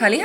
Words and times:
Hallo, 0.00 0.16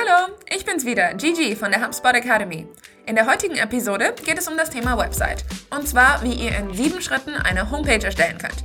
ich 0.49 0.65
bin's 0.65 0.85
wieder, 0.85 1.13
Gigi 1.13 1.55
von 1.55 1.71
der 1.71 1.85
HubSpot 1.85 2.15
Academy. 2.15 2.67
In 3.05 3.15
der 3.15 3.27
heutigen 3.27 3.57
Episode 3.57 4.15
geht 4.23 4.39
es 4.39 4.47
um 4.47 4.57
das 4.57 4.69
Thema 4.69 4.97
Website. 4.97 5.43
Und 5.69 5.87
zwar, 5.87 6.23
wie 6.23 6.33
ihr 6.33 6.57
in 6.57 6.73
sieben 6.73 7.01
Schritten 7.01 7.35
eine 7.35 7.69
Homepage 7.69 8.03
erstellen 8.03 8.37
könnt. 8.37 8.63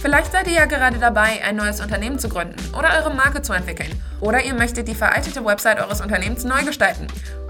Vielleicht 0.00 0.32
seid 0.32 0.46
ihr 0.46 0.54
ja 0.54 0.64
gerade 0.64 0.98
dabei, 0.98 1.42
ein 1.44 1.56
neues 1.56 1.80
Unternehmen 1.80 2.18
zu 2.18 2.28
gründen 2.28 2.56
oder 2.76 2.96
eure 2.98 3.14
Marke 3.14 3.42
zu 3.42 3.52
entwickeln. 3.52 4.02
Oder 4.20 4.42
ihr 4.42 4.54
möchtet 4.54 4.88
die 4.88 4.94
veraltete 4.94 5.44
Website 5.44 5.78
eures 5.78 6.00
Unternehmens 6.00 6.42
neu 6.42 6.64
gestalten. 6.64 7.06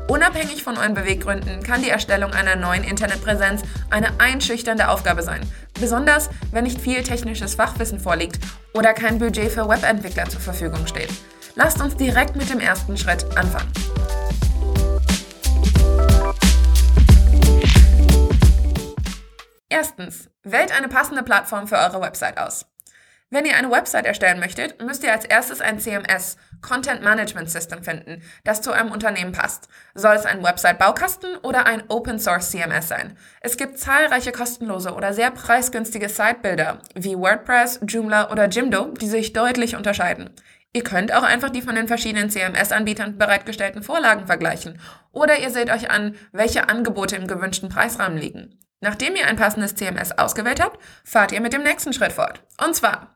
Unabhängig 0.08 0.62
von 0.62 0.76
euren 0.76 0.94
Beweggründen 0.94 1.62
kann 1.62 1.82
die 1.82 1.90
Erstellung 1.90 2.32
einer 2.32 2.56
neuen 2.56 2.82
Internetpräsenz 2.82 3.62
eine 3.88 4.18
einschüchternde 4.18 4.88
Aufgabe 4.88 5.22
sein. 5.22 5.40
Besonders, 5.80 6.28
wenn 6.50 6.64
nicht 6.64 6.80
viel 6.80 7.02
technisches 7.02 7.54
Fachwissen 7.54 8.00
vorliegt 8.00 8.38
oder 8.74 8.94
kein 8.94 9.18
Budget 9.18 9.52
für 9.52 9.68
Webentwickler 9.68 10.28
zur 10.28 10.40
Verfügung 10.40 10.86
steht. 10.86 11.10
Lasst 11.60 11.80
uns 11.80 11.96
direkt 11.96 12.36
mit 12.36 12.48
dem 12.50 12.60
ersten 12.60 12.96
Schritt 12.96 13.26
anfangen. 13.36 13.72
Erstens, 19.68 20.30
wählt 20.44 20.70
eine 20.70 20.86
passende 20.86 21.24
Plattform 21.24 21.66
für 21.66 21.74
eure 21.74 22.00
Website 22.00 22.38
aus. 22.38 22.66
Wenn 23.30 23.44
ihr 23.44 23.56
eine 23.56 23.72
Website 23.72 24.06
erstellen 24.06 24.38
möchtet, 24.38 24.80
müsst 24.80 25.02
ihr 25.02 25.12
als 25.12 25.24
erstes 25.24 25.60
ein 25.60 25.80
CMS, 25.80 26.38
Content 26.62 27.02
Management 27.02 27.50
System, 27.50 27.82
finden, 27.82 28.22
das 28.44 28.62
zu 28.62 28.72
eurem 28.72 28.90
Unternehmen 28.90 29.32
passt. 29.32 29.68
Soll 29.94 30.14
es 30.14 30.24
ein 30.24 30.42
Website-Baukasten 30.42 31.36
oder 31.42 31.66
ein 31.66 31.82
Open 31.88 32.18
Source 32.18 32.52
CMS 32.52 32.88
sein? 32.88 33.18
Es 33.40 33.56
gibt 33.58 33.78
zahlreiche 33.78 34.32
kostenlose 34.32 34.94
oder 34.94 35.12
sehr 35.12 35.30
preisgünstige 35.30 36.08
Sitebuilder 36.08 36.78
wie 36.94 37.18
WordPress, 37.18 37.80
Joomla 37.86 38.30
oder 38.30 38.48
Jimdo, 38.48 38.94
die 38.98 39.08
sich 39.08 39.34
deutlich 39.34 39.76
unterscheiden. 39.76 40.30
Ihr 40.74 40.84
könnt 40.84 41.14
auch 41.14 41.22
einfach 41.22 41.48
die 41.48 41.62
von 41.62 41.74
den 41.74 41.88
verschiedenen 41.88 42.28
CMS-Anbietern 42.28 43.16
bereitgestellten 43.16 43.82
Vorlagen 43.82 44.26
vergleichen 44.26 44.78
oder 45.12 45.38
ihr 45.38 45.50
seht 45.50 45.70
euch 45.70 45.90
an, 45.90 46.14
welche 46.32 46.68
Angebote 46.68 47.16
im 47.16 47.26
gewünschten 47.26 47.70
Preisrahmen 47.70 48.18
liegen. 48.18 48.58
Nachdem 48.80 49.16
ihr 49.16 49.26
ein 49.26 49.36
passendes 49.36 49.74
CMS 49.74 50.12
ausgewählt 50.12 50.62
habt, 50.62 50.78
fahrt 51.04 51.32
ihr 51.32 51.40
mit 51.40 51.54
dem 51.54 51.62
nächsten 51.62 51.94
Schritt 51.94 52.12
fort. 52.12 52.42
Und 52.62 52.76
zwar 52.76 53.14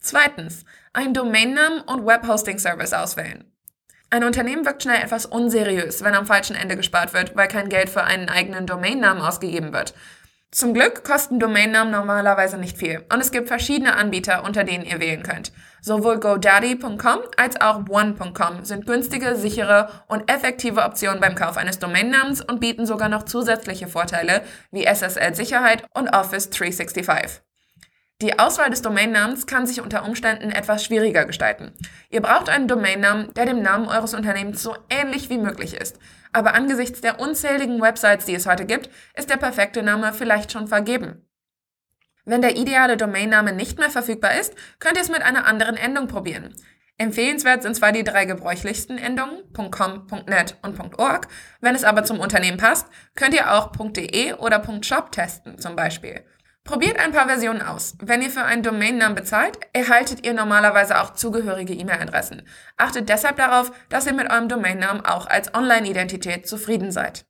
Zweitens, 0.00 0.64
einen 0.92 1.14
Domainnamen 1.14 1.80
und 1.82 2.04
Webhosting-Service 2.04 2.92
auswählen. 2.92 3.44
Ein 4.10 4.24
Unternehmen 4.24 4.66
wirkt 4.66 4.82
schnell 4.82 5.00
etwas 5.00 5.24
unseriös, 5.24 6.02
wenn 6.02 6.14
am 6.14 6.26
falschen 6.26 6.56
Ende 6.56 6.76
gespart 6.76 7.14
wird, 7.14 7.36
weil 7.36 7.46
kein 7.46 7.68
Geld 7.68 7.88
für 7.88 8.02
einen 8.02 8.28
eigenen 8.28 8.66
Domainnamen 8.66 9.22
ausgegeben 9.22 9.72
wird. 9.72 9.94
Zum 10.54 10.74
Glück 10.74 11.02
kosten 11.02 11.40
Domainnamen 11.40 11.90
normalerweise 11.90 12.58
nicht 12.58 12.76
viel 12.76 13.02
und 13.10 13.20
es 13.20 13.32
gibt 13.32 13.48
verschiedene 13.48 13.96
Anbieter, 13.96 14.44
unter 14.44 14.64
denen 14.64 14.84
ihr 14.84 15.00
wählen 15.00 15.22
könnt. 15.22 15.50
Sowohl 15.80 16.20
GoDaddy.com 16.20 17.20
als 17.38 17.58
auch 17.58 17.88
One.com 17.88 18.62
sind 18.62 18.86
günstige, 18.86 19.34
sichere 19.34 19.88
und 20.08 20.30
effektive 20.30 20.82
Optionen 20.82 21.20
beim 21.22 21.36
Kauf 21.36 21.56
eines 21.56 21.78
Domainnamens 21.78 22.42
und 22.42 22.60
bieten 22.60 22.84
sogar 22.84 23.08
noch 23.08 23.22
zusätzliche 23.22 23.88
Vorteile 23.88 24.42
wie 24.70 24.84
SSL-Sicherheit 24.84 25.84
und 25.94 26.10
Office 26.10 26.50
365. 26.50 27.40
Die 28.22 28.38
Auswahl 28.38 28.70
des 28.70 28.82
Domainnamens 28.82 29.48
kann 29.48 29.66
sich 29.66 29.80
unter 29.80 30.04
Umständen 30.04 30.52
etwas 30.52 30.84
schwieriger 30.84 31.24
gestalten. 31.24 31.72
Ihr 32.08 32.22
braucht 32.22 32.48
einen 32.48 32.68
Domainnamen, 32.68 33.34
der 33.34 33.46
dem 33.46 33.62
Namen 33.62 33.88
eures 33.88 34.14
Unternehmens 34.14 34.62
so 34.62 34.76
ähnlich 34.88 35.28
wie 35.28 35.38
möglich 35.38 35.74
ist. 35.74 35.98
Aber 36.32 36.54
angesichts 36.54 37.00
der 37.00 37.18
unzähligen 37.18 37.82
Websites, 37.82 38.24
die 38.24 38.36
es 38.36 38.46
heute 38.46 38.64
gibt, 38.64 38.90
ist 39.16 39.28
der 39.28 39.38
perfekte 39.38 39.82
Name 39.82 40.12
vielleicht 40.12 40.52
schon 40.52 40.68
vergeben. 40.68 41.26
Wenn 42.24 42.42
der 42.42 42.56
ideale 42.56 42.96
Domainname 42.96 43.52
nicht 43.52 43.80
mehr 43.80 43.90
verfügbar 43.90 44.38
ist, 44.38 44.54
könnt 44.78 44.94
ihr 44.96 45.02
es 45.02 45.10
mit 45.10 45.22
einer 45.22 45.44
anderen 45.44 45.76
Endung 45.76 46.06
probieren. 46.06 46.54
Empfehlenswert 46.98 47.64
sind 47.64 47.74
zwar 47.74 47.90
die 47.90 48.04
drei 48.04 48.24
gebräuchlichsten 48.24 48.98
Endungen, 48.98 49.52
.com, 49.52 50.06
.net 50.28 50.58
und 50.62 50.78
.org. 50.96 51.26
Wenn 51.60 51.74
es 51.74 51.82
aber 51.82 52.04
zum 52.04 52.20
Unternehmen 52.20 52.58
passt, 52.58 52.86
könnt 53.16 53.34
ihr 53.34 53.52
auch 53.52 53.72
.de 53.74 54.34
oder 54.34 54.62
.shop 54.80 55.10
testen 55.10 55.58
zum 55.58 55.74
Beispiel. 55.74 56.24
Probiert 56.64 57.00
ein 57.00 57.10
paar 57.10 57.26
Versionen 57.26 57.60
aus. 57.60 57.96
Wenn 58.00 58.22
ihr 58.22 58.30
für 58.30 58.44
einen 58.44 58.62
Domainnamen 58.62 59.16
bezahlt, 59.16 59.58
erhaltet 59.72 60.24
ihr 60.24 60.32
normalerweise 60.32 61.00
auch 61.00 61.14
zugehörige 61.14 61.74
E-Mail-Adressen. 61.74 62.46
Achtet 62.76 63.08
deshalb 63.08 63.36
darauf, 63.36 63.72
dass 63.88 64.06
ihr 64.06 64.12
mit 64.12 64.30
eurem 64.30 64.48
Domainnamen 64.48 65.04
auch 65.04 65.26
als 65.26 65.52
Online-Identität 65.54 66.46
zufrieden 66.46 66.92
seid. 66.92 67.26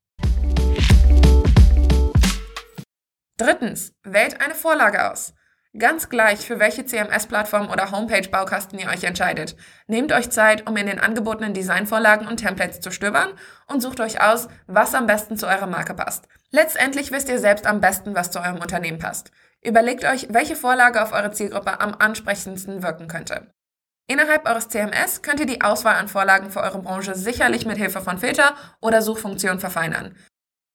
Drittens, 3.39 3.95
wählt 4.03 4.43
eine 4.43 4.55
Vorlage 4.55 5.11
aus. 5.11 5.33
Ganz 5.79 6.11
gleich, 6.11 6.47
für 6.47 6.59
welche 6.59 6.85
CMS-Plattform 6.85 7.71
oder 7.71 7.91
Homepage-Baukasten 7.91 8.79
ihr 8.79 8.89
euch 8.91 9.05
entscheidet. 9.05 9.57
Nehmt 9.87 10.13
euch 10.13 10.29
Zeit, 10.29 10.69
um 10.69 10.77
in 10.77 10.87
den 10.87 11.01
angebotenen 11.01 11.55
Designvorlagen 11.55 12.29
und 12.29 12.37
Templates 12.37 12.81
zu 12.81 12.91
stöbern 12.91 13.31
und 13.69 13.81
sucht 13.81 14.01
euch 14.01 14.21
aus, 14.21 14.49
was 14.67 14.95
am 14.95 15.07
besten 15.07 15.39
zu 15.39 15.47
eurer 15.47 15.67
Marke 15.67 15.95
passt. 15.95 16.29
Letztendlich 16.51 17.11
wisst 17.11 17.31
ihr 17.31 17.39
selbst 17.39 17.67
am 17.67 17.81
besten, 17.81 18.15
was 18.15 18.31
zu 18.31 18.41
eurem 18.41 18.61
Unternehmen 18.61 18.99
passt. 18.99 19.31
Überlegt 19.63 20.05
euch, 20.05 20.27
welche 20.31 20.57
Vorlage 20.57 21.03
auf 21.03 21.13
eure 21.13 21.33
Zielgruppe 21.33 21.81
am 21.81 21.95
ansprechendsten 21.99 22.83
wirken 22.83 23.09
könnte. 23.09 23.47
Innerhalb 24.09 24.47
eures 24.47 24.69
CMS 24.69 25.23
könnt 25.23 25.41
ihr 25.41 25.47
die 25.47 25.63
Auswahl 25.63 25.95
an 25.95 26.09
Vorlagen 26.09 26.51
für 26.51 26.61
eure 26.61 26.81
Branche 26.81 27.15
sicherlich 27.15 27.65
mit 27.65 27.79
Hilfe 27.79 28.03
von 28.03 28.19
Filter 28.19 28.57
oder 28.83 29.01
Suchfunktionen 29.01 29.61
verfeinern. 29.61 30.15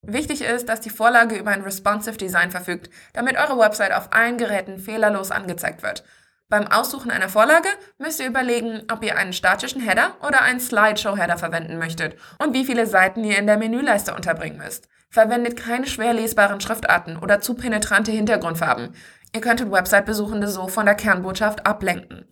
Wichtig 0.09 0.41
ist, 0.41 0.69
dass 0.69 0.79
die 0.79 0.89
Vorlage 0.89 1.35
über 1.35 1.51
ein 1.51 1.63
responsive 1.63 2.17
Design 2.17 2.49
verfügt, 2.49 2.89
damit 3.11 3.35
eure 3.35 3.59
Website 3.59 3.93
auf 3.93 4.13
allen 4.13 4.37
Geräten 4.37 4.79
fehlerlos 4.79 5.31
angezeigt 5.31 5.83
wird. 5.83 6.05
Beim 6.47 6.65
Aussuchen 6.65 7.11
einer 7.11 7.27
Vorlage 7.27 7.67
müsst 7.97 8.21
ihr 8.21 8.27
überlegen, 8.27 8.83
ob 8.89 9.03
ihr 9.03 9.17
einen 9.17 9.33
statischen 9.33 9.81
Header 9.81 10.15
oder 10.25 10.43
einen 10.43 10.61
Slideshow-Header 10.61 11.37
verwenden 11.37 11.77
möchtet 11.77 12.15
und 12.39 12.53
wie 12.53 12.63
viele 12.63 12.87
Seiten 12.87 13.25
ihr 13.25 13.37
in 13.37 13.47
der 13.47 13.57
Menüleiste 13.57 14.15
unterbringen 14.15 14.59
müsst. 14.59 14.87
Verwendet 15.09 15.57
keine 15.57 15.87
schwer 15.87 16.13
lesbaren 16.13 16.61
Schriftarten 16.61 17.17
oder 17.17 17.41
zu 17.41 17.55
penetrante 17.55 18.13
Hintergrundfarben. 18.13 18.95
Ihr 19.35 19.41
könntet 19.41 19.69
Website-Besuchende 19.69 20.47
so 20.47 20.69
von 20.69 20.85
der 20.85 20.95
Kernbotschaft 20.95 21.65
ablenken. 21.65 22.25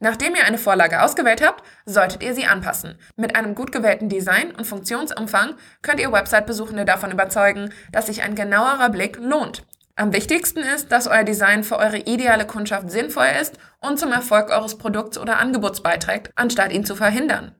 Nachdem 0.00 0.36
ihr 0.36 0.44
eine 0.44 0.58
Vorlage 0.58 1.02
ausgewählt 1.02 1.44
habt, 1.44 1.64
solltet 1.84 2.22
ihr 2.22 2.34
sie 2.34 2.46
anpassen. 2.46 2.98
Mit 3.16 3.34
einem 3.34 3.54
gut 3.54 3.72
gewählten 3.72 4.08
Design 4.08 4.52
und 4.52 4.64
Funktionsumfang 4.64 5.54
könnt 5.82 6.00
ihr 6.00 6.12
Website-Besuchende 6.12 6.84
davon 6.84 7.10
überzeugen, 7.10 7.72
dass 7.90 8.06
sich 8.06 8.22
ein 8.22 8.36
genauerer 8.36 8.90
Blick 8.90 9.18
lohnt. 9.20 9.64
Am 9.96 10.12
wichtigsten 10.12 10.60
ist, 10.60 10.92
dass 10.92 11.08
euer 11.08 11.24
Design 11.24 11.64
für 11.64 11.76
eure 11.76 11.98
ideale 11.98 12.46
Kundschaft 12.46 12.88
sinnvoll 12.88 13.26
ist 13.40 13.58
und 13.80 13.98
zum 13.98 14.12
Erfolg 14.12 14.50
eures 14.50 14.78
Produkts 14.78 15.18
oder 15.18 15.40
Angebots 15.40 15.82
beiträgt, 15.82 16.30
anstatt 16.36 16.72
ihn 16.72 16.84
zu 16.84 16.94
verhindern. 16.94 17.57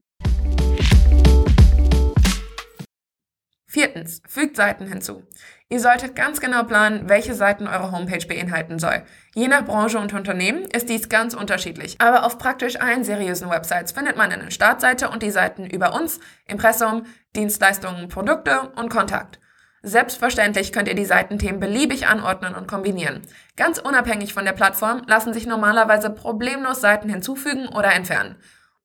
Viertens, 3.79 4.23
fügt 4.27 4.57
Seiten 4.57 4.89
hinzu. 4.89 5.23
Ihr 5.69 5.79
solltet 5.79 6.17
ganz 6.17 6.41
genau 6.41 6.65
planen, 6.65 7.09
welche 7.09 7.33
Seiten 7.33 7.69
eure 7.69 7.93
Homepage 7.93 8.27
beinhalten 8.27 8.81
soll. 8.81 9.05
Je 9.37 9.47
nach 9.47 9.65
Branche 9.65 10.01
und 10.01 10.13
Unternehmen 10.13 10.65
ist 10.65 10.89
dies 10.89 11.09
ganz 11.09 11.33
unterschiedlich. 11.33 11.95
Aber 12.01 12.27
auf 12.27 12.39
praktisch 12.39 12.81
allen 12.81 13.05
seriösen 13.05 13.49
Websites 13.49 13.93
findet 13.93 14.17
man 14.17 14.33
eine 14.33 14.51
Startseite 14.51 15.11
und 15.11 15.23
die 15.23 15.31
Seiten 15.31 15.65
über 15.65 15.95
uns, 15.95 16.19
Impressum, 16.49 17.07
Dienstleistungen, 17.37 18.09
Produkte 18.09 18.73
und 18.75 18.89
Kontakt. 18.89 19.39
Selbstverständlich 19.83 20.73
könnt 20.73 20.89
ihr 20.89 20.97
die 20.97 21.05
Seitenthemen 21.05 21.61
beliebig 21.61 22.09
anordnen 22.09 22.57
und 22.57 22.67
kombinieren. 22.67 23.23
Ganz 23.57 23.79
unabhängig 23.79 24.35
von 24.35 24.45
der 24.45 24.55
Plattform 24.55 25.03
lassen 25.07 25.33
sich 25.33 25.47
normalerweise 25.47 26.11
problemlos 26.11 26.81
Seiten 26.81 27.09
hinzufügen 27.09 27.69
oder 27.69 27.93
entfernen. 27.93 28.35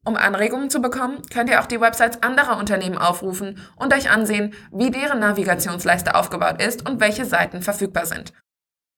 Um 0.06 0.18
Anregungen 0.18 0.70
zu 0.70 0.82
bekommen, 0.82 1.22
könnt 1.34 1.50
ihr 1.50 1.62
auch 1.62 1.66
die 1.66 1.80
Websites 1.80 2.22
anderer 2.22 2.58
Unternehmen 2.58 2.98
aufrufen 2.98 3.58
und 3.78 3.94
euch 3.94 4.12
ansehen, 4.12 4.54
wie 4.72 4.92
deren 4.92 5.20
Navigationsleiste 5.20 6.16
aufgebaut 6.16 6.62
ist 6.62 6.88
und 6.88 7.00
welche 7.00 7.24
Seiten 7.24 7.62
verfügbar 7.62 8.06
sind. 8.06 8.34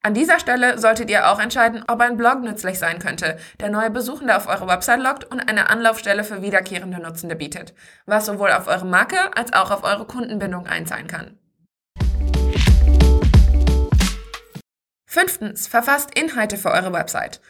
An 0.01 0.15
dieser 0.15 0.39
Stelle 0.39 0.79
solltet 0.79 1.09
ihr 1.11 1.29
auch 1.29 1.39
entscheiden, 1.39 1.83
ob 1.87 1.99
ein 1.99 2.17
Blog 2.17 2.41
nützlich 2.41 2.79
sein 2.79 2.99
könnte, 2.99 3.37
der 3.59 3.69
neue 3.69 3.91
Besuchende 3.91 4.35
auf 4.35 4.47
eure 4.47 4.67
Website 4.67 5.01
lockt 5.01 5.25
und 5.25 5.47
eine 5.47 5.69
Anlaufstelle 5.69 6.23
für 6.23 6.41
wiederkehrende 6.41 6.99
Nutzende 6.99 7.35
bietet, 7.35 7.73
was 8.05 8.25
sowohl 8.25 8.51
auf 8.51 8.67
eure 8.67 8.85
Marke 8.85 9.17
als 9.35 9.53
auch 9.53 9.71
auf 9.71 9.83
eure 9.83 10.05
Kundenbindung 10.05 10.67
einzahlen 10.67 11.07
kann. 11.07 11.37
Fünftens, 15.07 15.67
verfasst 15.67 16.17
Inhalte 16.17 16.57
für 16.57 16.71
eure 16.71 16.93
Website. 16.93 17.41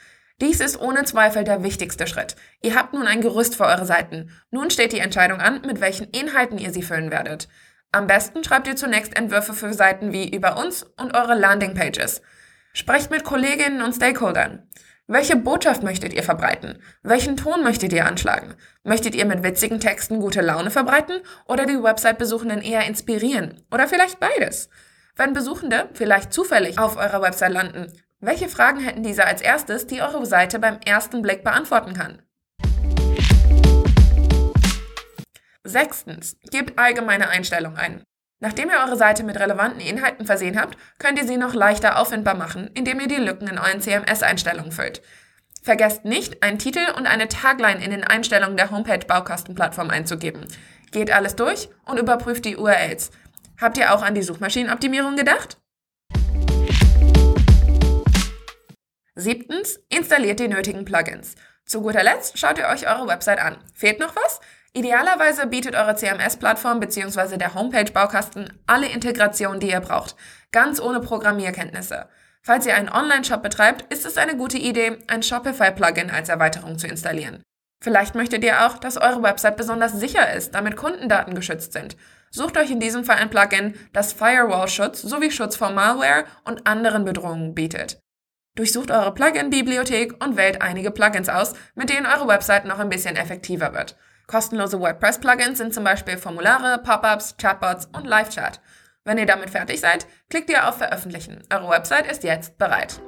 Dies 0.41 0.59
ist 0.59 0.79
ohne 0.81 1.05
Zweifel 1.05 1.45
der 1.45 1.63
wichtigste 1.63 2.07
Schritt. 2.07 2.35
Ihr 2.61 2.75
habt 2.75 2.93
nun 2.93 3.07
ein 3.07 3.21
Gerüst 3.21 3.55
für 3.55 3.63
eure 3.63 3.85
Seiten. 3.85 4.31
Nun 4.51 4.69
steht 4.69 4.91
die 4.91 4.99
Entscheidung 4.99 5.39
an, 5.39 5.61
mit 5.61 5.79
welchen 5.79 6.09
Inhalten 6.09 6.57
ihr 6.57 6.73
sie 6.73 6.81
füllen 6.81 7.09
werdet. 7.09 7.47
Am 7.93 8.07
besten 8.07 8.43
schreibt 8.43 8.67
ihr 8.67 8.75
zunächst 8.75 9.15
Entwürfe 9.15 9.53
für 9.53 9.73
Seiten 9.73 10.11
wie 10.11 10.29
über 10.35 10.57
uns 10.57 10.83
und 10.83 11.15
eure 11.15 11.35
Landingpages. 11.35 12.21
Sprecht 12.73 13.11
mit 13.11 13.23
Kolleginnen 13.23 13.81
und 13.81 13.93
Stakeholdern. 13.95 14.67
Welche 15.07 15.37
Botschaft 15.37 15.83
möchtet 15.83 16.13
ihr 16.13 16.23
verbreiten? 16.23 16.79
Welchen 17.03 17.37
Ton 17.37 17.63
möchtet 17.63 17.93
ihr 17.93 18.05
anschlagen? 18.05 18.55
Möchtet 18.83 19.15
ihr 19.15 19.25
mit 19.25 19.43
witzigen 19.43 19.79
Texten 19.79 20.19
gute 20.19 20.41
Laune 20.41 20.71
verbreiten 20.71 21.21
oder 21.47 21.65
die 21.65 21.81
Website-Besuchenden 21.81 22.61
eher 22.61 22.85
inspirieren? 22.85 23.61
Oder 23.71 23.87
vielleicht 23.87 24.19
beides? 24.19 24.67
Wenn 25.15 25.31
Besuchende 25.31 25.89
vielleicht 25.93 26.33
zufällig 26.33 26.77
auf 26.77 26.97
eurer 26.97 27.21
Website 27.21 27.53
landen, 27.53 27.93
welche 28.25 28.49
Fragen 28.49 28.79
hätten 28.79 29.03
diese 29.03 29.23
als 29.23 29.39
erstes, 29.39 29.85
die 29.85 30.01
eure 30.01 30.25
Seite 30.25 30.57
beim 30.57 30.79
ersten 30.83 31.21
Blick 31.21 31.43
beantworten 31.43 31.93
kann? 31.93 32.23
Sechstens, 35.63 36.35
gebt 36.49 36.79
allgemeine 36.79 37.29
Einstellungen 37.29 37.77
ein. 37.77 38.03
Nachdem 38.39 38.71
ihr 38.71 38.79
eure 38.83 38.97
Seite 38.97 39.23
mit 39.23 39.39
relevanten 39.39 39.79
Inhalten 39.79 40.25
versehen 40.25 40.59
habt, 40.59 40.75
könnt 40.97 41.19
ihr 41.19 41.27
sie 41.27 41.37
noch 41.37 41.53
leichter 41.53 41.99
auffindbar 41.99 42.33
machen, 42.33 42.71
indem 42.73 42.99
ihr 42.99 43.07
die 43.07 43.15
Lücken 43.15 43.47
in 43.47 43.59
euren 43.59 43.79
CMS-Einstellungen 43.79 44.71
füllt. 44.71 45.03
Vergesst 45.61 46.03
nicht, 46.03 46.41
einen 46.41 46.57
Titel 46.57 46.93
und 46.97 47.05
eine 47.05 47.27
Tagline 47.27 47.83
in 47.85 47.91
den 47.91 48.03
Einstellungen 48.03 48.57
der 48.57 48.71
Homepage-Baukastenplattform 48.71 49.91
einzugeben. 49.91 50.47
Geht 50.89 51.11
alles 51.11 51.35
durch 51.35 51.69
und 51.85 51.99
überprüft 51.99 52.45
die 52.45 52.57
URLs. 52.57 53.11
Habt 53.61 53.77
ihr 53.77 53.93
auch 53.93 54.01
an 54.01 54.15
die 54.15 54.23
Suchmaschinenoptimierung 54.23 55.15
gedacht? 55.15 55.59
Siebtens, 59.25 59.79
installiert 59.89 60.39
die 60.39 60.47
nötigen 60.47 60.85
Plugins. 60.85 61.33
Zu 61.65 61.81
guter 61.81 62.03
Letzt 62.03 62.37
schaut 62.37 62.59
ihr 62.59 62.67
euch 62.67 62.87
eure 62.87 63.07
Website 63.07 63.39
an. 63.39 63.57
Fehlt 63.73 63.99
noch 63.99 64.15
was? 64.15 64.39
Idealerweise 64.71 65.47
bietet 65.47 65.73
eure 65.73 65.95
CMS-Plattform 65.95 66.79
bzw. 66.79 67.37
der 67.37 67.55
Homepage-Baukasten 67.55 68.53
alle 68.67 68.87
Integrationen, 68.87 69.59
die 69.59 69.71
ihr 69.71 69.79
braucht, 69.79 70.15
ganz 70.51 70.79
ohne 70.79 70.99
Programmierkenntnisse. 70.99 72.07
Falls 72.43 72.67
ihr 72.67 72.75
einen 72.75 72.87
Online-Shop 72.87 73.41
betreibt, 73.41 73.91
ist 73.91 74.05
es 74.05 74.17
eine 74.17 74.37
gute 74.37 74.59
Idee, 74.59 74.99
ein 75.07 75.23
Shopify-Plugin 75.23 76.11
als 76.11 76.29
Erweiterung 76.29 76.77
zu 76.77 76.85
installieren. 76.85 77.41
Vielleicht 77.81 78.13
möchtet 78.13 78.43
ihr 78.43 78.67
auch, 78.67 78.77
dass 78.77 78.95
eure 78.95 79.23
Website 79.23 79.57
besonders 79.57 79.93
sicher 79.93 80.33
ist, 80.33 80.53
damit 80.53 80.75
Kundendaten 80.75 81.33
geschützt 81.33 81.73
sind. 81.73 81.97
Sucht 82.29 82.57
euch 82.57 82.69
in 82.69 82.79
diesem 82.79 83.03
Fall 83.03 83.17
ein 83.17 83.31
Plugin, 83.31 83.73
das 83.91 84.13
Firewall-Schutz 84.13 85.01
sowie 85.01 85.31
Schutz 85.31 85.55
vor 85.55 85.71
Malware 85.71 86.25
und 86.43 86.67
anderen 86.67 87.05
Bedrohungen 87.05 87.55
bietet. 87.55 88.04
Durchsucht 88.55 88.89
eure 88.89 89.13
Plugin-Bibliothek 89.13 90.23
und 90.23 90.37
wählt 90.37 90.61
einige 90.61 90.91
Plugins 90.91 91.29
aus, 91.29 91.53
mit 91.75 91.89
denen 91.89 92.05
eure 92.05 92.27
Website 92.27 92.65
noch 92.65 92.79
ein 92.79 92.89
bisschen 92.89 93.17
effektiver 93.17 93.73
wird. 93.73 93.97
Kostenlose 94.27 94.79
WordPress-Plugins 94.79 95.57
sind 95.57 95.73
zum 95.73 95.83
Beispiel 95.83 96.17
Formulare, 96.17 96.81
Pop-ups, 96.81 97.35
Chatbots 97.37 97.87
und 97.93 98.07
Live-Chat. 98.07 98.61
Wenn 99.03 99.17
ihr 99.17 99.25
damit 99.25 99.51
fertig 99.51 99.81
seid, 99.81 100.07
klickt 100.29 100.49
ihr 100.49 100.67
auf 100.67 100.77
Veröffentlichen. 100.77 101.43
Eure 101.53 101.69
Website 101.69 102.09
ist 102.09 102.23
jetzt 102.23 102.57
bereit. 102.57 103.01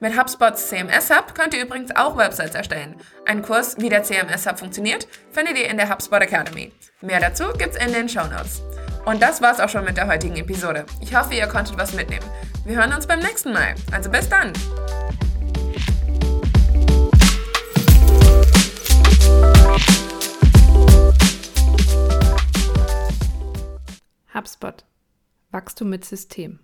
Mit 0.00 0.18
HubSpots 0.18 0.68
CMS 0.68 1.10
Hub 1.10 1.34
könnt 1.34 1.54
ihr 1.54 1.62
übrigens 1.62 1.94
auch 1.94 2.16
Websites 2.16 2.54
erstellen. 2.54 2.96
Einen 3.26 3.42
Kurs, 3.42 3.76
wie 3.78 3.90
der 3.90 4.02
CMS 4.02 4.46
Hub 4.46 4.58
funktioniert, 4.58 5.06
findet 5.30 5.58
ihr 5.58 5.68
in 5.68 5.76
der 5.76 5.90
HubSpot 5.90 6.22
Academy. 6.22 6.72
Mehr 7.00 7.20
dazu 7.20 7.52
gibt's 7.56 7.76
in 7.76 7.92
den 7.92 8.08
Show 8.08 8.26
Notes. 8.26 8.62
Und 9.04 9.22
das 9.22 9.40
war's 9.40 9.60
auch 9.60 9.68
schon 9.68 9.84
mit 9.84 9.96
der 9.96 10.06
heutigen 10.06 10.36
Episode. 10.36 10.84
Ich 11.00 11.14
hoffe, 11.14 11.34
ihr 11.34 11.46
konntet 11.46 11.76
was 11.78 11.92
mitnehmen. 11.94 12.24
Wir 12.64 12.76
hören 12.76 12.92
uns 12.92 13.06
beim 13.06 13.20
nächsten 13.20 13.52
Mal. 13.52 13.74
Also 13.92 14.10
bis 14.10 14.28
dann! 14.28 14.52
HubSpot 24.34 24.84
Wachstum 25.50 25.90
mit 25.90 26.04
System. 26.04 26.60